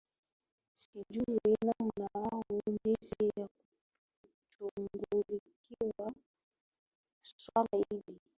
[0.75, 2.43] Sijui namna au
[2.83, 3.47] jinsi ya
[4.21, 6.13] kushughulikia
[7.23, 8.19] swala hili